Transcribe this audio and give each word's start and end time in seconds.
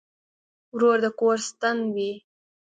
ورور 0.75 0.97
د 1.03 1.05
کور 1.19 1.37
ستن 1.49 1.77
وي. 1.95 2.11